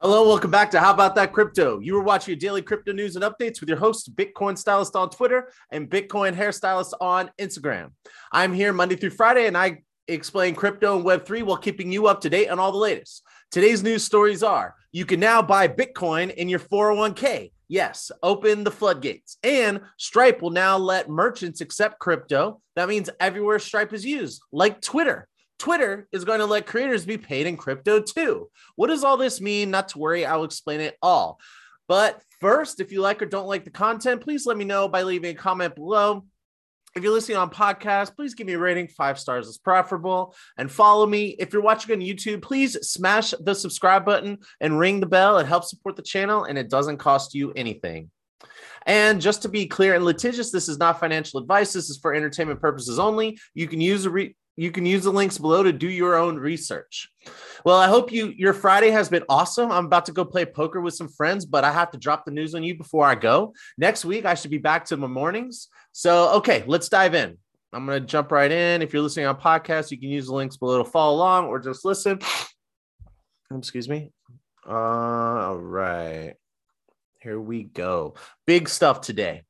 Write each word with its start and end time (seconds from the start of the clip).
Hello, 0.00 0.28
welcome 0.28 0.52
back 0.52 0.70
to 0.70 0.78
How 0.78 0.92
About 0.92 1.16
That 1.16 1.32
Crypto. 1.32 1.80
You 1.80 1.94
were 1.94 2.04
watching 2.04 2.30
your 2.30 2.38
daily 2.38 2.62
crypto 2.62 2.92
news 2.92 3.16
and 3.16 3.24
updates 3.24 3.58
with 3.58 3.68
your 3.68 3.78
host, 3.78 4.14
Bitcoin 4.14 4.56
Stylist 4.56 4.94
on 4.94 5.10
Twitter 5.10 5.50
and 5.72 5.90
Bitcoin 5.90 6.36
Hairstylist 6.36 6.92
on 7.00 7.32
Instagram. 7.40 7.90
I'm 8.30 8.52
here 8.52 8.72
Monday 8.72 8.94
through 8.94 9.10
Friday 9.10 9.48
and 9.48 9.58
I 9.58 9.82
explain 10.06 10.54
crypto 10.54 10.94
and 10.94 11.04
Web3 11.04 11.42
while 11.42 11.56
keeping 11.56 11.90
you 11.90 12.06
up 12.06 12.20
to 12.20 12.30
date 12.30 12.48
on 12.48 12.60
all 12.60 12.70
the 12.70 12.78
latest. 12.78 13.24
Today's 13.50 13.82
news 13.82 14.04
stories 14.04 14.44
are 14.44 14.76
you 14.92 15.04
can 15.04 15.18
now 15.18 15.42
buy 15.42 15.66
Bitcoin 15.66 16.32
in 16.32 16.48
your 16.48 16.60
401k. 16.60 17.50
Yes, 17.66 18.12
open 18.22 18.62
the 18.62 18.70
floodgates. 18.70 19.36
And 19.42 19.80
Stripe 19.96 20.40
will 20.40 20.50
now 20.50 20.78
let 20.78 21.10
merchants 21.10 21.60
accept 21.60 21.98
crypto. 21.98 22.60
That 22.76 22.88
means 22.88 23.10
everywhere 23.18 23.58
Stripe 23.58 23.92
is 23.92 24.06
used, 24.06 24.42
like 24.52 24.80
Twitter. 24.80 25.26
Twitter 25.58 26.08
is 26.12 26.24
going 26.24 26.38
to 26.38 26.46
let 26.46 26.66
creators 26.66 27.04
be 27.04 27.18
paid 27.18 27.46
in 27.46 27.56
crypto 27.56 28.00
too. 28.00 28.48
What 28.76 28.88
does 28.88 29.04
all 29.04 29.16
this 29.16 29.40
mean? 29.40 29.70
Not 29.70 29.88
to 29.88 29.98
worry, 29.98 30.24
I'll 30.24 30.44
explain 30.44 30.80
it 30.80 30.96
all. 31.02 31.38
But 31.88 32.22
first, 32.40 32.80
if 32.80 32.92
you 32.92 33.00
like 33.00 33.22
or 33.22 33.26
don't 33.26 33.48
like 33.48 33.64
the 33.64 33.70
content, 33.70 34.20
please 34.20 34.46
let 34.46 34.56
me 34.56 34.64
know 34.64 34.88
by 34.88 35.02
leaving 35.02 35.30
a 35.30 35.38
comment 35.38 35.74
below. 35.74 36.24
If 36.94 37.02
you're 37.02 37.12
listening 37.12 37.38
on 37.38 37.50
podcast, 37.50 38.16
please 38.16 38.34
give 38.34 38.46
me 38.46 38.54
a 38.54 38.58
rating. 38.58 38.88
Five 38.88 39.18
stars 39.18 39.46
is 39.46 39.58
preferable. 39.58 40.34
And 40.56 40.70
follow 40.70 41.06
me. 41.06 41.36
If 41.38 41.52
you're 41.52 41.62
watching 41.62 41.94
on 41.94 42.00
YouTube, 42.00 42.42
please 42.42 42.74
smash 42.88 43.34
the 43.40 43.54
subscribe 43.54 44.04
button 44.04 44.38
and 44.60 44.78
ring 44.78 45.00
the 45.00 45.06
bell. 45.06 45.38
It 45.38 45.46
helps 45.46 45.70
support 45.70 45.96
the 45.96 46.02
channel 46.02 46.44
and 46.44 46.58
it 46.58 46.70
doesn't 46.70 46.98
cost 46.98 47.34
you 47.34 47.52
anything. 47.52 48.10
And 48.86 49.20
just 49.20 49.42
to 49.42 49.48
be 49.48 49.66
clear 49.66 49.94
and 49.94 50.04
litigious, 50.04 50.50
this 50.50 50.68
is 50.68 50.78
not 50.78 50.98
financial 50.98 51.40
advice. 51.40 51.72
This 51.72 51.90
is 51.90 51.98
for 51.98 52.14
entertainment 52.14 52.60
purposes 52.60 52.98
only. 52.98 53.38
You 53.54 53.68
can 53.68 53.80
use 53.80 54.06
a 54.06 54.10
re- 54.10 54.34
you 54.58 54.72
can 54.72 54.84
use 54.84 55.04
the 55.04 55.12
links 55.12 55.38
below 55.38 55.62
to 55.62 55.72
do 55.72 55.88
your 55.88 56.16
own 56.16 56.36
research. 56.36 57.08
Well, 57.64 57.76
I 57.76 57.86
hope 57.86 58.10
you 58.10 58.34
your 58.36 58.52
Friday 58.52 58.90
has 58.90 59.08
been 59.08 59.22
awesome. 59.28 59.70
I'm 59.70 59.86
about 59.86 60.06
to 60.06 60.12
go 60.12 60.24
play 60.24 60.44
poker 60.44 60.80
with 60.80 60.94
some 60.94 61.08
friends, 61.08 61.46
but 61.46 61.62
I 61.62 61.72
have 61.72 61.92
to 61.92 61.98
drop 61.98 62.24
the 62.24 62.32
news 62.32 62.56
on 62.56 62.64
you 62.64 62.76
before 62.76 63.06
I 63.06 63.14
go. 63.14 63.54
Next 63.78 64.04
week 64.04 64.24
I 64.24 64.34
should 64.34 64.50
be 64.50 64.58
back 64.58 64.84
to 64.86 64.96
my 64.96 65.06
mornings. 65.06 65.68
So, 65.92 66.34
okay, 66.38 66.64
let's 66.66 66.88
dive 66.88 67.14
in. 67.14 67.38
I'm 67.72 67.86
going 67.86 68.00
to 68.00 68.06
jump 68.06 68.32
right 68.32 68.50
in. 68.50 68.82
If 68.82 68.92
you're 68.92 69.02
listening 69.02 69.26
on 69.26 69.40
podcast, 69.40 69.92
you 69.92 70.00
can 70.00 70.08
use 70.08 70.26
the 70.26 70.34
links 70.34 70.56
below 70.56 70.82
to 70.82 70.90
follow 70.90 71.14
along 71.14 71.46
or 71.46 71.60
just 71.60 71.84
listen. 71.84 72.18
Excuse 73.56 73.88
me. 73.88 74.10
Uh, 74.66 74.72
all 74.72 75.58
right. 75.58 76.34
Here 77.20 77.38
we 77.38 77.62
go. 77.62 78.14
Big 78.44 78.68
stuff 78.68 79.02
today. 79.02 79.42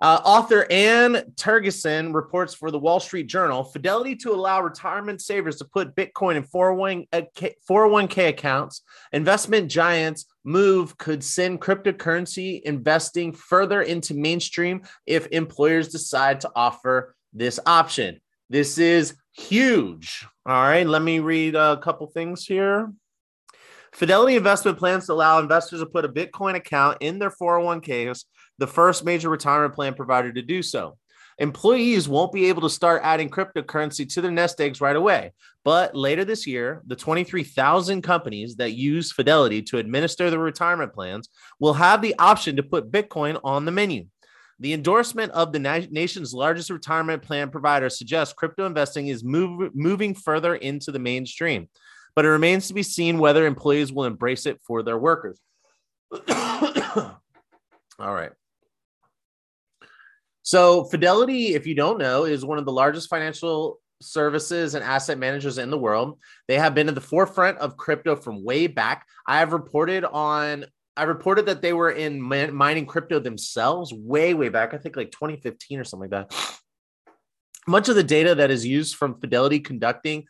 Uh, 0.00 0.20
author 0.24 0.64
Anne 0.70 1.14
Tergesen 1.34 2.14
reports 2.14 2.54
for 2.54 2.70
the 2.70 2.78
Wall 2.78 3.00
Street 3.00 3.26
Journal 3.26 3.64
fidelity 3.64 4.14
to 4.16 4.30
allow 4.30 4.60
retirement 4.60 5.20
savers 5.20 5.56
to 5.56 5.64
put 5.64 5.96
Bitcoin 5.96 6.36
in 6.36 6.44
401k 6.44 8.18
uh, 8.18 8.28
accounts. 8.28 8.82
Investment 9.12 9.68
giants 9.68 10.26
move 10.44 10.96
could 10.98 11.24
send 11.24 11.60
cryptocurrency 11.60 12.62
investing 12.62 13.32
further 13.32 13.82
into 13.82 14.14
mainstream 14.14 14.82
if 15.04 15.26
employers 15.32 15.88
decide 15.88 16.40
to 16.42 16.50
offer 16.54 17.16
this 17.32 17.58
option. 17.66 18.20
This 18.48 18.78
is 18.78 19.16
huge. 19.32 20.26
All 20.46 20.62
right, 20.62 20.86
let 20.86 21.02
me 21.02 21.18
read 21.18 21.56
a 21.56 21.76
couple 21.76 22.06
things 22.06 22.44
here. 22.44 22.92
Fidelity 23.92 24.36
Investment 24.36 24.78
plans 24.78 25.08
allow 25.08 25.38
investors 25.38 25.80
to 25.80 25.86
put 25.86 26.04
a 26.04 26.08
Bitcoin 26.08 26.54
account 26.54 26.98
in 27.00 27.18
their 27.18 27.30
401ks 27.30 28.24
the 28.58 28.66
first 28.66 29.04
major 29.04 29.30
retirement 29.30 29.74
plan 29.74 29.94
provider 29.94 30.32
to 30.32 30.42
do 30.42 30.62
so. 30.62 30.96
Employees 31.38 32.08
won't 32.08 32.32
be 32.32 32.46
able 32.46 32.62
to 32.62 32.70
start 32.70 33.02
adding 33.04 33.30
cryptocurrency 33.30 34.12
to 34.12 34.20
their 34.20 34.30
nest 34.32 34.60
eggs 34.60 34.80
right 34.80 34.96
away. 34.96 35.32
But 35.64 35.94
later 35.94 36.24
this 36.24 36.48
year, 36.48 36.82
the 36.86 36.96
23,000 36.96 38.02
companies 38.02 38.56
that 38.56 38.72
use 38.72 39.12
Fidelity 39.12 39.62
to 39.62 39.78
administer 39.78 40.30
the 40.30 40.38
retirement 40.38 40.92
plans 40.92 41.28
will 41.60 41.74
have 41.74 42.02
the 42.02 42.16
option 42.18 42.56
to 42.56 42.64
put 42.64 42.90
Bitcoin 42.90 43.38
on 43.44 43.64
the 43.64 43.70
menu. 43.70 44.06
The 44.58 44.72
endorsement 44.72 45.30
of 45.32 45.52
the 45.52 45.60
na- 45.60 45.86
nation's 45.90 46.34
largest 46.34 46.70
retirement 46.70 47.22
plan 47.22 47.50
provider 47.50 47.88
suggests 47.88 48.34
crypto 48.34 48.66
investing 48.66 49.06
is 49.06 49.22
move- 49.22 49.70
moving 49.76 50.14
further 50.14 50.56
into 50.56 50.90
the 50.90 50.98
mainstream, 50.98 51.68
but 52.18 52.24
it 52.24 52.30
remains 52.30 52.66
to 52.66 52.74
be 52.74 52.82
seen 52.82 53.20
whether 53.20 53.46
employees 53.46 53.92
will 53.92 54.02
embrace 54.02 54.44
it 54.44 54.60
for 54.66 54.82
their 54.82 54.98
workers. 54.98 55.38
All 56.28 57.12
right. 58.00 58.32
So, 60.42 60.82
Fidelity, 60.82 61.54
if 61.54 61.64
you 61.64 61.76
don't 61.76 61.96
know, 61.96 62.24
is 62.24 62.44
one 62.44 62.58
of 62.58 62.64
the 62.64 62.72
largest 62.72 63.08
financial 63.08 63.78
services 64.02 64.74
and 64.74 64.82
asset 64.84 65.16
managers 65.16 65.58
in 65.58 65.70
the 65.70 65.78
world. 65.78 66.18
They 66.48 66.58
have 66.58 66.74
been 66.74 66.88
at 66.88 66.96
the 66.96 67.00
forefront 67.00 67.58
of 67.58 67.76
crypto 67.76 68.16
from 68.16 68.42
way 68.42 68.66
back. 68.66 69.06
I 69.24 69.38
have 69.38 69.52
reported 69.52 70.04
on 70.04 70.64
I 70.96 71.04
reported 71.04 71.46
that 71.46 71.62
they 71.62 71.72
were 71.72 71.92
in 71.92 72.20
mining 72.20 72.86
crypto 72.86 73.20
themselves 73.20 73.94
way 73.94 74.34
way 74.34 74.48
back. 74.48 74.74
I 74.74 74.78
think 74.78 74.96
like 74.96 75.12
2015 75.12 75.78
or 75.78 75.84
something 75.84 76.10
like 76.10 76.28
that. 76.28 76.56
Much 77.68 77.88
of 77.88 77.94
the 77.94 78.02
data 78.02 78.34
that 78.34 78.50
is 78.50 78.66
used 78.66 78.96
from 78.96 79.20
Fidelity 79.20 79.60
conducting 79.60 80.24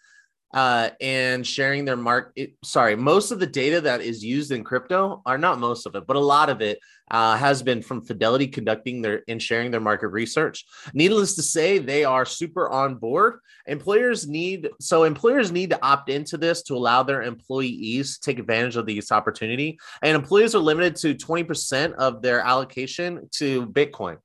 uh, 0.55 0.91
and 1.01 1.47
sharing 1.47 1.85
their 1.85 1.97
mark. 1.97 2.37
sorry, 2.65 2.97
most 2.97 3.31
of 3.31 3.39
the 3.39 3.47
data 3.47 3.81
that 3.83 4.01
is 4.01 4.25
used 4.25 4.51
in 4.51 4.65
crypto 4.65 5.23
are 5.27 5.39
not 5.39 5.59
most 5.59 5.87
of 5.87 5.95
it, 5.95 6.07
but 6.07 6.17
a 6.17 6.21
lot 6.21 6.49
of 6.49 6.63
it 6.63 6.79
uh, 7.11 7.37
has 7.37 7.63
been 7.63 7.83
from 7.83 8.03
Fidelity 8.03 8.47
conducting 8.47 9.03
their 9.03 9.23
and 9.29 9.43
sharing 9.43 9.71
their 9.71 9.81
market 9.81 10.09
research. 10.09 10.65
Needless 10.95 11.35
to 11.37 11.43
say, 11.43 11.79
they 11.79 12.05
are 12.05 12.25
super 12.25 12.69
on 12.69 12.97
board. 12.97 13.41
Employers 13.67 14.27
need 14.27 14.71
so 14.81 15.05
employers 15.05 15.53
need 15.53 15.71
to 15.71 15.85
opt 15.85 16.09
into 16.09 16.39
this 16.39 16.63
to 16.63 16.75
allow 16.75 17.03
their 17.03 17.23
employees 17.23 18.19
to 18.19 18.31
take 18.31 18.39
advantage 18.39 18.77
of 18.77 18.87
this 18.87 19.13
opportunity. 19.13 19.79
And 20.03 20.17
employees 20.17 20.55
are 20.55 20.61
limited 20.61 20.97
to 20.97 21.15
20% 21.15 21.93
of 21.95 22.23
their 22.23 22.41
allocation 22.41 23.29
to 23.33 23.67
Bitcoin. 23.67 24.19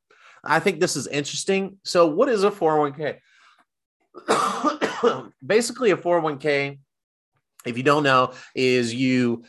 I 0.43 0.59
think 0.59 0.79
this 0.79 0.95
is 0.95 1.07
interesting. 1.07 1.77
So, 1.83 2.07
what 2.07 2.29
is 2.29 2.43
a 2.43 2.51
401k? 2.51 3.17
basically 5.45 5.91
a 5.91 5.97
401k, 5.97 6.79
if 7.65 7.77
you 7.77 7.83
don't 7.83 8.03
know, 8.03 8.33
is 8.55 8.93
you 8.93 9.43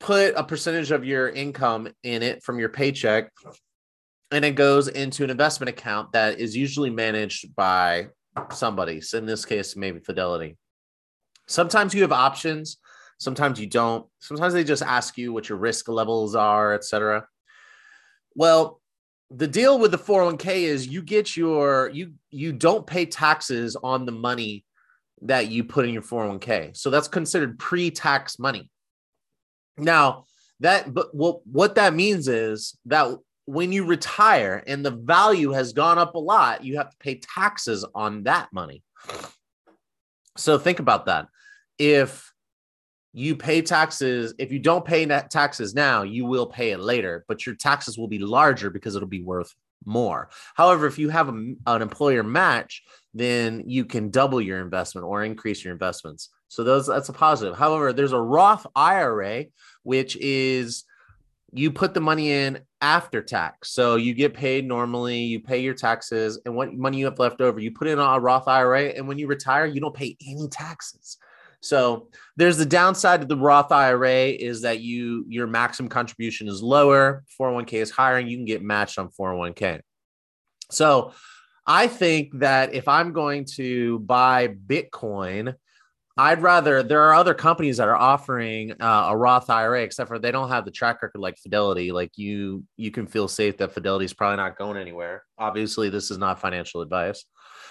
put 0.00 0.34
a 0.36 0.44
percentage 0.44 0.90
of 0.90 1.04
your 1.04 1.28
income 1.28 1.88
in 2.02 2.22
it 2.22 2.42
from 2.42 2.58
your 2.58 2.68
paycheck 2.68 3.30
and 4.30 4.44
it 4.44 4.54
goes 4.56 4.88
into 4.88 5.24
an 5.24 5.30
investment 5.30 5.70
account 5.70 6.12
that 6.12 6.40
is 6.40 6.56
usually 6.56 6.90
managed 6.90 7.54
by 7.54 8.08
somebody. 8.50 9.00
So 9.00 9.18
in 9.18 9.26
this 9.26 9.44
case, 9.44 9.76
maybe 9.76 10.00
Fidelity. 10.00 10.56
Sometimes 11.46 11.94
you 11.94 12.02
have 12.02 12.12
options, 12.12 12.78
sometimes 13.18 13.60
you 13.60 13.66
don't. 13.66 14.06
Sometimes 14.18 14.52
they 14.52 14.64
just 14.64 14.82
ask 14.82 15.16
you 15.16 15.32
what 15.32 15.48
your 15.48 15.58
risk 15.58 15.88
levels 15.88 16.34
are, 16.34 16.74
etc. 16.74 17.26
Well, 18.34 18.80
the 19.30 19.48
deal 19.48 19.78
with 19.78 19.90
the 19.90 19.98
401k 19.98 20.62
is 20.62 20.86
you 20.86 21.02
get 21.02 21.36
your 21.36 21.90
you 21.92 22.12
you 22.30 22.52
don't 22.52 22.86
pay 22.86 23.06
taxes 23.06 23.76
on 23.76 24.06
the 24.06 24.12
money 24.12 24.64
that 25.22 25.48
you 25.48 25.64
put 25.64 25.86
in 25.86 25.92
your 25.92 26.02
401k. 26.02 26.76
So 26.76 26.90
that's 26.90 27.08
considered 27.08 27.58
pre-tax 27.58 28.38
money. 28.38 28.70
Now, 29.76 30.26
that 30.60 30.92
but 30.92 31.14
what 31.14 31.46
what 31.46 31.74
that 31.74 31.94
means 31.94 32.28
is 32.28 32.78
that 32.86 33.16
when 33.46 33.72
you 33.72 33.84
retire 33.84 34.62
and 34.66 34.84
the 34.84 34.90
value 34.90 35.50
has 35.50 35.72
gone 35.72 35.98
up 35.98 36.14
a 36.14 36.18
lot, 36.18 36.64
you 36.64 36.76
have 36.78 36.90
to 36.90 36.96
pay 36.98 37.16
taxes 37.16 37.84
on 37.94 38.24
that 38.24 38.52
money. 38.52 38.82
So 40.36 40.58
think 40.58 40.80
about 40.80 41.06
that. 41.06 41.28
If 41.78 42.32
you 43.16 43.34
pay 43.34 43.62
taxes. 43.62 44.34
If 44.38 44.52
you 44.52 44.58
don't 44.58 44.84
pay 44.84 45.06
taxes 45.06 45.74
now, 45.74 46.02
you 46.02 46.26
will 46.26 46.46
pay 46.46 46.72
it 46.72 46.80
later, 46.80 47.24
but 47.28 47.46
your 47.46 47.54
taxes 47.54 47.96
will 47.96 48.08
be 48.08 48.18
larger 48.18 48.68
because 48.68 48.94
it'll 48.94 49.08
be 49.08 49.22
worth 49.22 49.54
more. 49.86 50.28
However, 50.54 50.86
if 50.86 50.98
you 50.98 51.08
have 51.08 51.30
a, 51.30 51.54
an 51.66 51.80
employer 51.80 52.22
match, 52.22 52.82
then 53.14 53.62
you 53.66 53.86
can 53.86 54.10
double 54.10 54.38
your 54.38 54.60
investment 54.60 55.06
or 55.06 55.24
increase 55.24 55.64
your 55.64 55.72
investments. 55.72 56.28
So 56.48 56.62
those 56.62 56.88
that's 56.88 57.08
a 57.08 57.14
positive. 57.14 57.56
However, 57.56 57.94
there's 57.94 58.12
a 58.12 58.20
Roth 58.20 58.66
IRA, 58.76 59.46
which 59.82 60.18
is 60.18 60.84
you 61.54 61.72
put 61.72 61.94
the 61.94 62.00
money 62.00 62.32
in 62.32 62.58
after 62.82 63.22
tax. 63.22 63.70
So 63.70 63.96
you 63.96 64.12
get 64.12 64.34
paid 64.34 64.66
normally, 64.66 65.20
you 65.20 65.40
pay 65.40 65.60
your 65.60 65.72
taxes, 65.72 66.38
and 66.44 66.54
what 66.54 66.74
money 66.74 66.98
you 66.98 67.06
have 67.06 67.18
left 67.18 67.40
over, 67.40 67.60
you 67.60 67.70
put 67.70 67.88
in 67.88 67.98
a 67.98 68.20
Roth 68.20 68.46
IRA. 68.46 68.88
And 68.88 69.08
when 69.08 69.16
you 69.16 69.26
retire, 69.26 69.64
you 69.64 69.80
don't 69.80 69.96
pay 69.96 70.18
any 70.28 70.48
taxes. 70.48 71.16
So 71.68 72.08
there's 72.36 72.56
the 72.56 72.66
downside 72.66 73.22
of 73.22 73.28
the 73.28 73.36
Roth 73.36 73.72
IRA 73.72 74.26
is 74.26 74.62
that 74.62 74.80
you 74.80 75.24
your 75.28 75.46
maximum 75.46 75.88
contribution 75.88 76.48
is 76.48 76.62
lower, 76.62 77.24
401k 77.40 77.74
is 77.74 77.90
higher, 77.90 78.16
and 78.16 78.30
you 78.30 78.36
can 78.36 78.44
get 78.44 78.62
matched 78.62 78.98
on 78.98 79.08
401k. 79.08 79.80
So 80.70 81.12
I 81.66 81.88
think 81.88 82.38
that 82.38 82.74
if 82.74 82.88
I'm 82.88 83.12
going 83.12 83.44
to 83.56 83.98
buy 84.00 84.48
Bitcoin, 84.48 85.54
I'd 86.18 86.40
rather 86.40 86.82
there 86.82 87.02
are 87.02 87.14
other 87.14 87.34
companies 87.34 87.76
that 87.76 87.88
are 87.88 87.96
offering 87.96 88.72
uh, 88.80 89.08
a 89.10 89.16
Roth 89.16 89.50
IRA, 89.50 89.82
except 89.82 90.08
for 90.08 90.18
they 90.18 90.30
don't 90.30 90.48
have 90.48 90.64
the 90.64 90.70
track 90.70 91.02
record 91.02 91.18
like 91.18 91.36
Fidelity. 91.36 91.92
Like 91.92 92.16
you, 92.16 92.64
you 92.76 92.90
can 92.90 93.06
feel 93.06 93.28
safe 93.28 93.58
that 93.58 93.72
Fidelity 93.72 94.06
is 94.06 94.14
probably 94.14 94.38
not 94.38 94.56
going 94.56 94.78
anywhere. 94.78 95.24
Obviously, 95.36 95.90
this 95.90 96.10
is 96.10 96.16
not 96.16 96.40
financial 96.40 96.80
advice. 96.80 97.24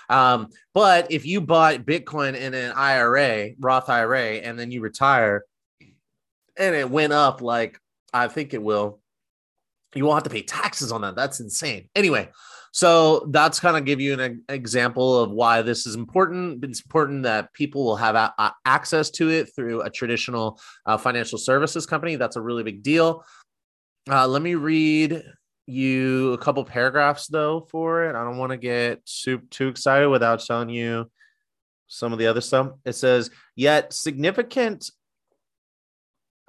Um, 0.10 0.50
but 0.74 1.12
if 1.12 1.26
you 1.26 1.42
bought 1.42 1.86
Bitcoin 1.86 2.36
in 2.36 2.54
an 2.54 2.72
IRA, 2.74 3.52
Roth 3.60 3.90
IRA, 3.90 4.36
and 4.36 4.58
then 4.60 4.72
you 4.72 4.82
retire, 4.82 5.44
and 6.58 6.76
it 6.76 6.90
went 6.90 7.14
up 7.14 7.42
like 7.42 7.80
I 8.14 8.28
think 8.28 8.54
it 8.54 8.64
will. 8.64 9.00
You 9.94 10.06
won't 10.06 10.18
have 10.18 10.24
to 10.24 10.30
pay 10.30 10.44
taxes 10.44 10.92
on 10.92 11.02
that. 11.02 11.16
That's 11.16 11.40
insane. 11.40 11.90
Anyway, 11.96 12.30
so 12.72 13.28
that's 13.32 13.60
kind 13.60 13.78
of 13.78 13.86
give 13.86 14.02
you 14.02 14.20
an 14.20 14.44
example 14.50 15.20
of 15.20 15.32
why 15.32 15.62
this 15.62 15.88
is 15.88 15.96
important. 15.96 16.64
It's 16.66 16.82
important 16.82 17.24
that 17.24 17.54
people 17.54 17.86
will 17.86 17.96
have 17.96 18.16
a- 18.16 18.54
access 18.66 19.10
to 19.12 19.30
it 19.30 19.56
through 19.56 19.82
a 19.82 19.90
traditional 19.90 20.60
uh, 20.86 20.98
financial 20.98 21.38
services 21.38 21.86
company. 21.86 22.18
That's 22.18 22.36
a 22.36 22.42
really 22.42 22.64
big 22.64 22.84
deal. 22.84 23.24
Uh, 24.10 24.28
let 24.28 24.42
me 24.42 24.56
read 24.56 25.24
you 25.68 26.34
a 26.34 26.38
couple 26.38 26.64
paragraphs 26.64 27.28
though 27.28 27.68
for 27.72 28.06
it. 28.06 28.16
I 28.16 28.24
don't 28.24 28.38
want 28.38 28.52
to 28.52 28.58
get 28.58 29.06
too, 29.06 29.40
too 29.50 29.68
excited 29.68 30.10
without 30.10 30.40
telling 30.40 30.70
you 30.70 31.10
some 31.88 32.14
of 32.14 32.20
the 32.20 32.28
other 32.28 32.42
stuff. 32.42 32.72
It 32.86 32.94
says, 32.94 33.30
yet 33.56 33.94
significant 33.94 34.90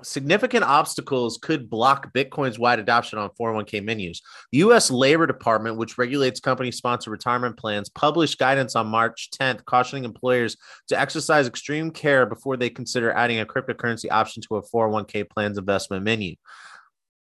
significant 0.02 0.64
obstacles 0.64 1.38
could 1.38 1.70
block 1.70 2.12
Bitcoin's 2.12 2.58
wide 2.58 2.78
adoption 2.78 3.18
on 3.18 3.30
401k 3.40 3.82
menus. 3.82 4.20
The 4.52 4.58
U.S. 4.58 4.90
Labor 4.90 5.26
Department, 5.26 5.78
which 5.78 5.96
regulates 5.96 6.40
company 6.40 6.70
sponsored 6.70 7.12
retirement 7.12 7.56
plans, 7.56 7.88
published 7.88 8.38
guidance 8.38 8.76
on 8.76 8.88
March 8.88 9.30
10th 9.40 9.64
cautioning 9.64 10.04
employers 10.04 10.56
to 10.88 11.00
exercise 11.00 11.46
extreme 11.46 11.90
care 11.90 12.26
before 12.26 12.56
they 12.56 12.68
consider 12.68 13.10
adding 13.12 13.40
a 13.40 13.46
cryptocurrency 13.46 14.06
option 14.10 14.42
to 14.42 14.56
a 14.56 14.62
401k 14.62 15.28
plan's 15.30 15.58
investment 15.58 16.04
menu. 16.04 16.34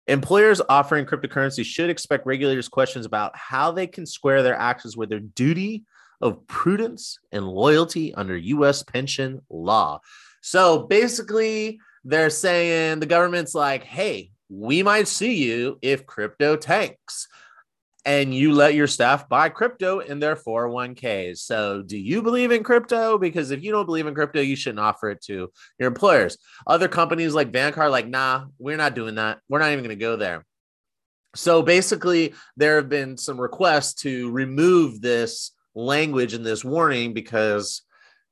Employers 0.07 0.61
offering 0.69 1.05
cryptocurrency 1.05 1.65
should 1.65 1.89
expect 1.89 2.25
regulators' 2.25 2.69
questions 2.69 3.05
about 3.05 3.35
how 3.35 3.71
they 3.71 3.87
can 3.87 4.05
square 4.05 4.41
their 4.41 4.55
actions 4.55 4.95
with 4.95 5.09
their 5.09 5.19
duty 5.19 5.83
of 6.21 6.45
prudence 6.47 7.19
and 7.31 7.45
loyalty 7.45 8.13
under 8.15 8.37
U.S. 8.37 8.83
pension 8.83 9.41
law. 9.49 9.99
So 10.41 10.79
basically, 10.79 11.79
they're 12.05 12.29
saying 12.29 12.99
the 12.99 13.05
government's 13.05 13.53
like, 13.53 13.83
hey, 13.83 14.31
we 14.49 14.81
might 14.81 15.09
see 15.09 15.43
you 15.43 15.77
if 15.81 16.05
crypto 16.05 16.55
tanks 16.55 17.27
and 18.07 18.33
you 18.33 18.53
let 18.53 18.73
your 18.73 18.87
staff 18.87 19.27
buy 19.27 19.49
crypto 19.49 19.99
in 19.99 20.19
their 20.19 20.37
401ks. 20.37 21.39
So, 21.39 21.81
do 21.81 21.97
you 21.97 22.21
believe 22.21 22.51
in 22.51 22.63
crypto? 22.63 23.17
Because 23.17 23.51
if 23.51 23.61
you 23.61 23.73
don't 23.73 23.85
believe 23.85 24.07
in 24.07 24.15
crypto, 24.15 24.39
you 24.39 24.55
shouldn't 24.55 24.79
offer 24.79 25.09
it 25.09 25.21
to 25.23 25.51
your 25.77 25.87
employers. 25.89 26.37
Other 26.65 26.87
companies 26.87 27.33
like 27.33 27.51
Vanguard, 27.51 27.91
like, 27.91 28.07
nah, 28.07 28.45
we're 28.57 28.77
not 28.77 28.95
doing 28.95 29.15
that. 29.15 29.39
We're 29.49 29.59
not 29.59 29.73
even 29.73 29.83
going 29.83 29.89
to 29.89 30.01
go 30.01 30.15
there. 30.15 30.45
So, 31.35 31.61
basically, 31.61 32.33
there 32.55 32.77
have 32.77 32.87
been 32.87 33.17
some 33.17 33.39
requests 33.39 34.01
to 34.03 34.31
remove 34.31 35.01
this 35.01 35.51
language 35.75 36.33
in 36.33 36.43
this 36.43 36.63
warning 36.63 37.13
because 37.13 37.81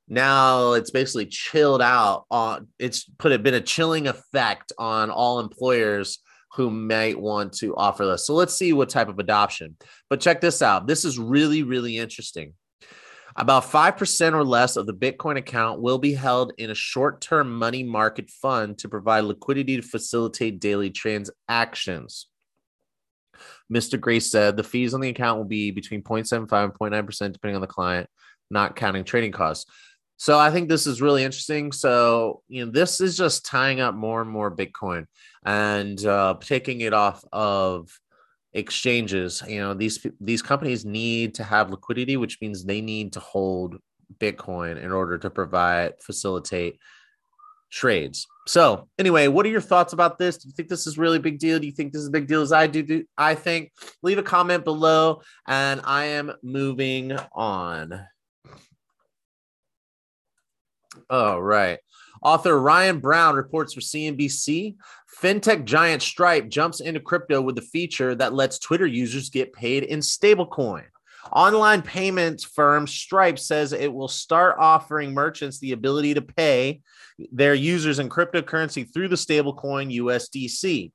now 0.08 0.72
it's 0.72 0.90
basically 0.90 1.26
chilled 1.26 1.82
out 1.82 2.24
on 2.30 2.68
it's 2.78 3.04
put 3.18 3.32
it 3.32 3.42
been 3.42 3.54
a 3.54 3.60
chilling 3.60 4.06
effect 4.06 4.72
on 4.78 5.10
all 5.10 5.40
employers 5.40 6.20
who 6.56 6.70
might 6.70 7.20
want 7.20 7.52
to 7.52 7.76
offer 7.76 8.06
this. 8.06 8.26
So 8.26 8.34
let's 8.34 8.54
see 8.54 8.72
what 8.72 8.88
type 8.88 9.08
of 9.08 9.18
adoption. 9.18 9.76
But 10.08 10.20
check 10.20 10.40
this 10.40 10.62
out. 10.62 10.86
This 10.86 11.04
is 11.04 11.18
really, 11.18 11.62
really 11.62 11.98
interesting. 11.98 12.54
About 13.36 13.64
5% 13.64 14.32
or 14.32 14.42
less 14.42 14.76
of 14.76 14.86
the 14.86 14.94
Bitcoin 14.94 15.36
account 15.36 15.82
will 15.82 15.98
be 15.98 16.14
held 16.14 16.54
in 16.56 16.70
a 16.70 16.74
short 16.74 17.20
term 17.20 17.54
money 17.54 17.82
market 17.82 18.30
fund 18.30 18.78
to 18.78 18.88
provide 18.88 19.24
liquidity 19.24 19.76
to 19.76 19.82
facilitate 19.82 20.58
daily 20.58 20.88
transactions. 20.88 22.28
Mr. 23.70 24.00
Grace 24.00 24.30
said 24.30 24.56
the 24.56 24.64
fees 24.64 24.94
on 24.94 25.02
the 25.02 25.10
account 25.10 25.36
will 25.36 25.44
be 25.44 25.70
between 25.70 26.02
0.75 26.02 26.64
and 26.64 26.72
0.9%, 26.72 27.32
depending 27.32 27.56
on 27.56 27.60
the 27.60 27.66
client, 27.66 28.08
not 28.50 28.76
counting 28.76 29.04
trading 29.04 29.32
costs. 29.32 29.70
So 30.18 30.38
I 30.38 30.50
think 30.50 30.68
this 30.68 30.86
is 30.86 31.02
really 31.02 31.24
interesting. 31.24 31.72
So, 31.72 32.42
you 32.48 32.64
know, 32.64 32.72
this 32.72 33.00
is 33.00 33.16
just 33.16 33.44
tying 33.44 33.80
up 33.80 33.94
more 33.94 34.22
and 34.22 34.30
more 34.30 34.54
Bitcoin 34.54 35.06
and 35.44 36.04
uh, 36.06 36.36
taking 36.40 36.80
it 36.80 36.94
off 36.94 37.22
of 37.32 37.90
exchanges. 38.54 39.42
You 39.46 39.60
know, 39.60 39.74
these 39.74 40.04
these 40.20 40.42
companies 40.42 40.84
need 40.84 41.34
to 41.34 41.44
have 41.44 41.70
liquidity, 41.70 42.16
which 42.16 42.38
means 42.40 42.64
they 42.64 42.80
need 42.80 43.12
to 43.12 43.20
hold 43.20 43.76
Bitcoin 44.18 44.82
in 44.82 44.90
order 44.90 45.18
to 45.18 45.30
provide 45.30 45.94
facilitate 46.00 46.78
trades. 47.70 48.26
So, 48.46 48.88
anyway, 48.98 49.28
what 49.28 49.44
are 49.44 49.50
your 49.50 49.60
thoughts 49.60 49.92
about 49.92 50.18
this? 50.18 50.38
Do 50.38 50.48
you 50.48 50.54
think 50.54 50.68
this 50.68 50.86
is 50.86 50.96
really 50.96 51.18
big 51.18 51.38
deal? 51.38 51.58
Do 51.58 51.66
you 51.66 51.72
think 51.72 51.92
this 51.92 52.02
is 52.02 52.08
a 52.08 52.12
big 52.12 52.28
deal 52.28 52.40
as 52.40 52.52
I 52.52 52.66
do? 52.66 52.82
do 52.82 53.04
I 53.18 53.34
think 53.34 53.72
leave 54.02 54.18
a 54.18 54.22
comment 54.22 54.64
below 54.64 55.20
and 55.46 55.80
I 55.84 56.04
am 56.06 56.32
moving 56.42 57.12
on. 57.32 58.06
Oh, 61.10 61.38
right. 61.38 61.78
Author 62.22 62.58
Ryan 62.58 62.98
Browne 62.98 63.36
reports 63.36 63.74
for 63.74 63.80
CNBC 63.80 64.76
fintech 65.20 65.64
giant 65.64 66.02
Stripe 66.02 66.48
jumps 66.48 66.80
into 66.80 67.00
crypto 67.00 67.40
with 67.40 67.58
a 67.58 67.62
feature 67.62 68.14
that 68.14 68.34
lets 68.34 68.58
Twitter 68.58 68.86
users 68.86 69.30
get 69.30 69.52
paid 69.52 69.84
in 69.84 70.00
stablecoin. 70.00 70.84
Online 71.32 71.82
payments 71.82 72.44
firm 72.44 72.86
Stripe 72.86 73.38
says 73.38 73.72
it 73.72 73.92
will 73.92 74.08
start 74.08 74.56
offering 74.58 75.12
merchants 75.12 75.58
the 75.58 75.72
ability 75.72 76.14
to 76.14 76.22
pay 76.22 76.80
their 77.32 77.54
users 77.54 77.98
in 77.98 78.08
cryptocurrency 78.08 78.92
through 78.92 79.08
the 79.08 79.16
stablecoin 79.16 79.94
USDC. 79.96 80.92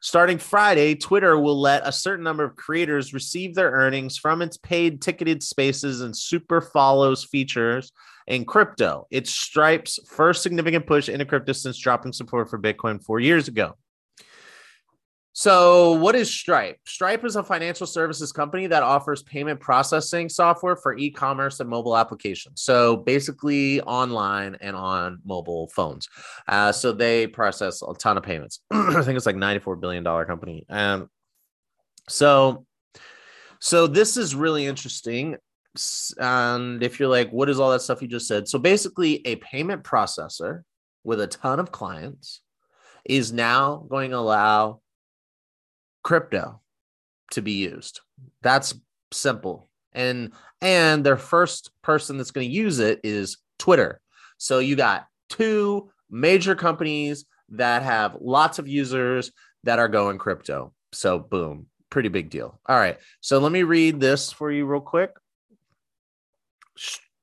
Starting 0.00 0.38
Friday, 0.38 0.94
Twitter 0.94 1.38
will 1.38 1.60
let 1.60 1.86
a 1.86 1.92
certain 1.92 2.24
number 2.24 2.44
of 2.44 2.56
creators 2.56 3.14
receive 3.14 3.54
their 3.54 3.70
earnings 3.70 4.18
from 4.18 4.42
its 4.42 4.56
paid 4.56 5.00
ticketed 5.00 5.42
spaces 5.42 6.00
and 6.00 6.16
super 6.16 6.60
follows 6.60 7.24
features 7.24 7.92
in 8.26 8.44
crypto. 8.44 9.06
It's 9.10 9.30
Stripe's 9.30 9.98
first 10.08 10.42
significant 10.42 10.86
push 10.86 11.08
into 11.08 11.24
crypto 11.24 11.52
since 11.52 11.78
dropping 11.78 12.12
support 12.12 12.50
for 12.50 12.58
Bitcoin 12.58 13.02
four 13.02 13.20
years 13.20 13.48
ago. 13.48 13.76
So, 15.34 15.92
what 15.92 16.14
is 16.14 16.30
Stripe? 16.30 16.76
Stripe 16.86 17.24
is 17.24 17.36
a 17.36 17.42
financial 17.42 17.86
services 17.86 18.32
company 18.32 18.66
that 18.66 18.82
offers 18.82 19.22
payment 19.22 19.60
processing 19.60 20.28
software 20.28 20.76
for 20.76 20.94
e 20.96 21.10
commerce 21.10 21.60
and 21.60 21.70
mobile 21.70 21.96
applications. 21.96 22.60
So, 22.60 22.98
basically, 22.98 23.80
online 23.80 24.58
and 24.60 24.76
on 24.76 25.20
mobile 25.24 25.68
phones. 25.68 26.06
Uh, 26.46 26.70
so, 26.70 26.92
they 26.92 27.26
process 27.26 27.80
a 27.80 27.94
ton 27.94 28.18
of 28.18 28.22
payments. 28.22 28.60
I 28.70 29.02
think 29.02 29.16
it's 29.16 29.24
like 29.24 29.36
$94 29.36 29.80
billion 29.80 30.04
company. 30.04 30.66
And 30.68 31.06
so, 32.10 32.66
so 33.58 33.86
this 33.86 34.18
is 34.18 34.34
really 34.34 34.66
interesting. 34.66 35.36
And 36.18 36.82
if 36.82 37.00
you're 37.00 37.08
like, 37.08 37.30
what 37.30 37.48
is 37.48 37.58
all 37.58 37.70
that 37.70 37.80
stuff 37.80 38.02
you 38.02 38.08
just 38.08 38.28
said? 38.28 38.48
So, 38.48 38.58
basically, 38.58 39.26
a 39.26 39.36
payment 39.36 39.82
processor 39.82 40.64
with 41.04 41.22
a 41.22 41.26
ton 41.26 41.58
of 41.58 41.72
clients 41.72 42.42
is 43.06 43.32
now 43.32 43.86
going 43.88 44.10
to 44.10 44.18
allow 44.18 44.81
crypto 46.02 46.60
to 47.32 47.42
be 47.42 47.52
used. 47.52 48.00
That's 48.42 48.74
simple. 49.12 49.68
And 49.92 50.32
and 50.60 51.04
their 51.04 51.16
first 51.16 51.70
person 51.82 52.16
that's 52.16 52.30
going 52.30 52.48
to 52.48 52.54
use 52.54 52.78
it 52.78 53.00
is 53.04 53.38
Twitter. 53.58 54.00
So 54.38 54.58
you 54.58 54.76
got 54.76 55.06
two 55.28 55.90
major 56.10 56.54
companies 56.54 57.24
that 57.50 57.82
have 57.82 58.16
lots 58.20 58.58
of 58.58 58.68
users 58.68 59.32
that 59.64 59.78
are 59.78 59.88
going 59.88 60.18
crypto. 60.18 60.72
So 60.92 61.18
boom, 61.18 61.66
pretty 61.90 62.08
big 62.08 62.30
deal. 62.30 62.60
All 62.66 62.78
right. 62.78 62.98
So 63.20 63.38
let 63.38 63.52
me 63.52 63.62
read 63.62 64.00
this 64.00 64.32
for 64.32 64.50
you 64.50 64.66
real 64.66 64.80
quick. 64.80 65.10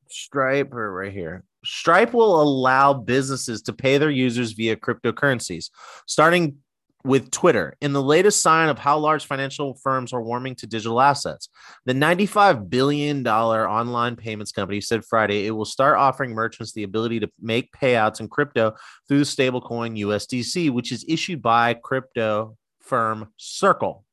Stripe 0.09 0.73
or 0.73 0.93
right 0.93 1.13
here. 1.13 1.43
Stripe 1.65 2.13
will 2.13 2.41
allow 2.41 2.93
businesses 2.93 3.61
to 3.63 3.73
pay 3.73 3.97
their 3.97 4.09
users 4.09 4.53
via 4.53 4.75
cryptocurrencies. 4.75 5.69
Starting 6.07 6.57
with 7.03 7.31
Twitter 7.31 7.75
in 7.81 7.93
the 7.93 8.01
latest 8.01 8.41
sign 8.41 8.69
of 8.69 8.77
how 8.77 8.97
large 8.97 9.25
financial 9.25 9.73
firms 9.75 10.11
are 10.11 10.21
warming 10.21 10.55
to 10.55 10.67
digital 10.67 10.99
assets. 10.99 11.49
The 11.85 11.93
$95 11.93 12.69
billion 12.69 13.25
online 13.25 14.15
payments 14.15 14.51
company 14.51 14.81
said 14.81 15.05
Friday 15.05 15.47
it 15.47 15.51
will 15.51 15.65
start 15.65 15.97
offering 15.97 16.31
merchants 16.31 16.73
the 16.73 16.83
ability 16.83 17.21
to 17.21 17.29
make 17.39 17.71
payouts 17.71 18.19
in 18.19 18.27
crypto 18.27 18.73
through 19.07 19.19
the 19.19 19.23
stablecoin 19.23 19.97
USDC, 19.99 20.71
which 20.71 20.91
is 20.91 21.05
issued 21.07 21.41
by 21.41 21.73
crypto 21.73 22.57
firm 22.81 23.29
Circle. 23.37 24.03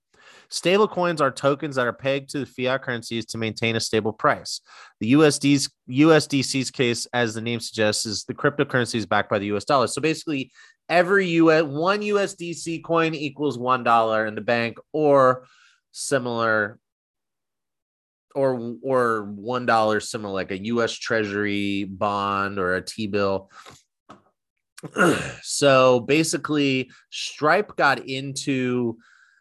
Stablecoins 0.51 1.21
are 1.21 1.31
tokens 1.31 1.77
that 1.77 1.87
are 1.87 1.93
pegged 1.93 2.31
to 2.31 2.39
the 2.39 2.47
fiat 2.47 2.83
currencies 2.83 3.27
to 3.27 3.39
maintain 3.39 3.77
a 3.77 3.81
stable 3.81 4.13
price. 4.13 4.61
The 5.01 5.13
USD's 5.13 5.69
USDC's 5.91 6.71
case, 6.71 7.07
as 7.13 7.35
the 7.35 7.41
name 7.41 7.61
suggests, 7.61 8.07
is 8.07 8.25
the 8.25 8.35
cryptocurrency 8.35 8.97
is 8.97 9.07
backed 9.07 9.31
by 9.31 9.39
the 9.39 9.47
US 9.47 9.65
dollar. 9.65 9.89
So 9.89 10.01
basically, 10.01 10.53
every 10.89 11.29
US 11.29 11.65
one 11.65 12.01
USDC 12.01 12.83
coin 12.85 13.15
equals 13.15 13.59
one 13.59 13.85
dollar 13.85 14.27
in 14.27 14.35
the 14.35 14.41
bank 14.41 14.79
or 14.93 15.47
similar 15.93 16.79
or 18.35 18.77
or 18.83 19.25
one 19.25 19.67
dollar 19.67 20.01
similar 20.01 20.35
like 20.35 20.51
a 20.51 20.65
US 20.67 20.93
Treasury 20.93 21.85
bond 21.85 22.59
or 22.59 22.75
a 22.75 22.83
T 22.83 23.07
bill. 23.07 23.51
so 25.43 26.01
basically, 26.01 26.91
Stripe 27.11 27.77
got 27.77 28.07
into 28.07 28.99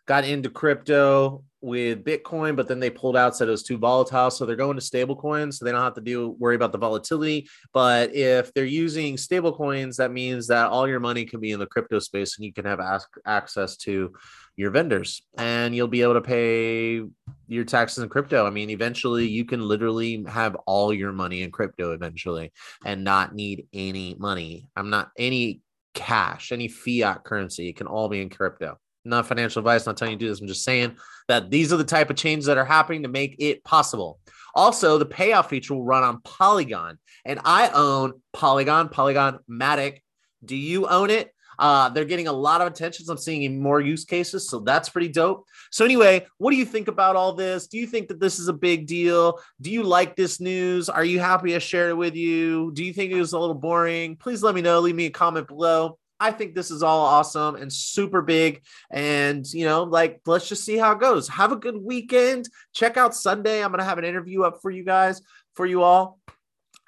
got 0.07 0.23
into 0.23 0.49
crypto 0.49 1.43
with 1.65 2.05
Bitcoin, 2.05 2.55
but 2.55 2.67
then 2.67 2.79
they 2.79 2.91
pulled 2.91 3.17
out, 3.17 3.35
said 3.35 3.47
it 3.47 3.51
was 3.51 3.63
too 3.63 3.77
volatile. 3.77 4.29
So 4.29 4.45
they're 4.45 4.55
going 4.55 4.75
to 4.75 4.81
stable 4.81 5.15
coins. 5.15 5.57
So 5.57 5.65
they 5.65 5.71
don't 5.71 5.81
have 5.81 5.95
to 5.95 6.01
do 6.01 6.29
worry 6.39 6.55
about 6.55 6.71
the 6.71 6.77
volatility. 6.77 7.49
But 7.73 8.15
if 8.15 8.53
they're 8.53 8.65
using 8.65 9.17
stable 9.17 9.51
coins, 9.51 9.97
that 9.97 10.11
means 10.11 10.47
that 10.47 10.67
all 10.67 10.87
your 10.87 10.99
money 10.99 11.25
can 11.25 11.39
be 11.39 11.51
in 11.51 11.59
the 11.59 11.65
crypto 11.65 11.97
space 11.99 12.37
and 12.37 12.45
you 12.45 12.53
can 12.53 12.65
have 12.65 12.79
ask, 12.79 13.09
access 13.25 13.77
to 13.77 14.13
your 14.57 14.71
vendors 14.71 15.23
and 15.37 15.75
you'll 15.75 15.87
be 15.87 16.01
able 16.01 16.13
to 16.13 16.21
pay 16.21 17.01
your 17.47 17.65
taxes 17.65 18.03
in 18.03 18.09
crypto. 18.09 18.45
I 18.45 18.51
mean, 18.51 18.69
eventually 18.69 19.27
you 19.27 19.43
can 19.43 19.67
literally 19.67 20.23
have 20.29 20.55
all 20.67 20.93
your 20.93 21.11
money 21.11 21.41
in 21.41 21.51
crypto 21.51 21.91
eventually 21.93 22.53
and 22.85 23.03
not 23.03 23.33
need 23.33 23.67
any 23.73 24.15
money. 24.19 24.69
I'm 24.75 24.91
not 24.91 25.11
any 25.17 25.61
cash, 25.95 26.51
any 26.51 26.67
fiat 26.67 27.23
currency. 27.23 27.69
It 27.69 27.75
can 27.75 27.87
all 27.87 28.07
be 28.07 28.21
in 28.21 28.29
crypto 28.29 28.77
not 29.05 29.27
financial 29.27 29.59
advice, 29.59 29.85
not 29.85 29.97
telling 29.97 30.13
you 30.13 30.19
to 30.19 30.25
do 30.25 30.29
this. 30.29 30.41
I'm 30.41 30.47
just 30.47 30.63
saying 30.63 30.97
that 31.27 31.49
these 31.49 31.71
are 31.71 31.77
the 31.77 31.83
type 31.83 32.09
of 32.09 32.15
changes 32.15 32.45
that 32.47 32.57
are 32.57 32.65
happening 32.65 33.03
to 33.03 33.09
make 33.09 33.35
it 33.39 33.63
possible. 33.63 34.19
Also, 34.53 34.97
the 34.97 35.05
payoff 35.05 35.49
feature 35.49 35.73
will 35.73 35.83
run 35.83 36.03
on 36.03 36.21
Polygon, 36.21 36.97
and 37.25 37.39
I 37.43 37.69
own 37.69 38.13
Polygon, 38.33 38.89
Polygon 38.89 39.39
Matic. 39.49 39.99
Do 40.43 40.55
you 40.55 40.87
own 40.87 41.09
it? 41.09 41.31
Uh, 41.57 41.89
they're 41.89 42.05
getting 42.05 42.27
a 42.27 42.33
lot 42.33 42.61
of 42.61 42.67
attention. 42.67 43.05
So 43.05 43.13
I'm 43.13 43.17
seeing 43.17 43.61
more 43.61 43.79
use 43.79 44.05
cases, 44.05 44.49
so 44.49 44.59
that's 44.59 44.89
pretty 44.89 45.09
dope. 45.09 45.45
So, 45.71 45.85
anyway, 45.85 46.25
what 46.37 46.51
do 46.51 46.57
you 46.57 46.65
think 46.65 46.87
about 46.87 47.15
all 47.15 47.33
this? 47.33 47.67
Do 47.67 47.77
you 47.77 47.87
think 47.87 48.07
that 48.09 48.19
this 48.19 48.39
is 48.39 48.47
a 48.47 48.53
big 48.53 48.87
deal? 48.87 49.39
Do 49.61 49.71
you 49.71 49.83
like 49.83 50.15
this 50.15 50.39
news? 50.39 50.89
Are 50.89 51.05
you 51.05 51.19
happy 51.19 51.55
I 51.55 51.59
shared 51.59 51.91
it 51.91 51.97
with 51.97 52.15
you? 52.15 52.71
Do 52.73 52.83
you 52.83 52.93
think 52.93 53.11
it 53.11 53.19
was 53.19 53.33
a 53.33 53.39
little 53.39 53.55
boring? 53.55 54.17
Please 54.17 54.43
let 54.43 54.55
me 54.55 54.61
know. 54.61 54.79
Leave 54.79 54.95
me 54.95 55.05
a 55.05 55.11
comment 55.11 55.47
below. 55.47 55.97
I 56.19 56.31
think 56.31 56.55
this 56.55 56.71
is 56.71 56.81
all 56.81 57.05
awesome 57.05 57.55
and 57.55 57.71
super 57.71 58.21
big. 58.21 58.61
And, 58.89 59.45
you 59.53 59.65
know, 59.65 59.83
like, 59.83 60.21
let's 60.25 60.47
just 60.47 60.63
see 60.63 60.77
how 60.77 60.93
it 60.93 60.99
goes. 60.99 61.27
Have 61.27 61.51
a 61.51 61.57
good 61.57 61.77
weekend. 61.77 62.47
Check 62.73 62.97
out 62.97 63.15
Sunday. 63.15 63.63
I'm 63.63 63.71
going 63.71 63.79
to 63.79 63.85
have 63.85 63.97
an 63.97 64.05
interview 64.05 64.43
up 64.43 64.61
for 64.61 64.71
you 64.71 64.83
guys, 64.83 65.21
for 65.55 65.65
you 65.65 65.83
all. 65.83 66.19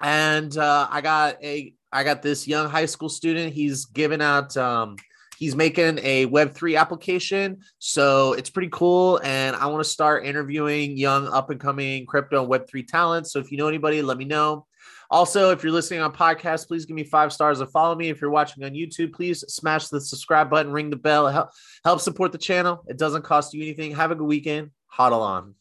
And 0.00 0.56
uh, 0.56 0.88
I 0.90 1.00
got 1.00 1.42
a, 1.42 1.74
I 1.92 2.04
got 2.04 2.22
this 2.22 2.46
young 2.48 2.70
high 2.70 2.86
school 2.86 3.08
student. 3.08 3.52
He's 3.52 3.86
giving 3.86 4.22
out, 4.22 4.56
um, 4.56 4.96
he's 5.38 5.56
making 5.56 5.98
a 6.02 6.26
Web3 6.26 6.78
application. 6.78 7.58
So 7.78 8.32
it's 8.32 8.50
pretty 8.50 8.70
cool. 8.70 9.20
And 9.22 9.56
I 9.56 9.66
want 9.66 9.82
to 9.82 9.90
start 9.90 10.24
interviewing 10.24 10.96
young 10.96 11.28
up 11.28 11.50
and 11.50 11.60
coming 11.60 12.06
crypto 12.06 12.42
and 12.42 12.50
Web3 12.50 12.86
talents. 12.86 13.32
So 13.32 13.40
if 13.40 13.50
you 13.50 13.58
know 13.58 13.68
anybody, 13.68 14.00
let 14.00 14.16
me 14.16 14.24
know. 14.24 14.67
Also, 15.10 15.50
if 15.50 15.62
you're 15.62 15.72
listening 15.72 16.00
on 16.00 16.12
podcast, 16.12 16.68
please 16.68 16.84
give 16.84 16.94
me 16.94 17.04
five 17.04 17.32
stars 17.32 17.60
and 17.60 17.70
follow 17.70 17.94
me. 17.94 18.08
If 18.08 18.20
you're 18.20 18.30
watching 18.30 18.64
on 18.64 18.72
YouTube, 18.72 19.12
please 19.12 19.40
smash 19.48 19.88
the 19.88 20.00
subscribe 20.00 20.50
button, 20.50 20.72
ring 20.72 20.90
the 20.90 20.96
bell. 20.96 21.28
Help, 21.28 21.50
help 21.84 22.00
support 22.00 22.32
the 22.32 22.38
channel. 22.38 22.84
It 22.86 22.98
doesn't 22.98 23.22
cost 23.22 23.54
you 23.54 23.62
anything. 23.62 23.94
Have 23.94 24.10
a 24.10 24.14
good 24.14 24.26
weekend. 24.26 24.70
Hodl 24.92 25.20
on. 25.20 25.54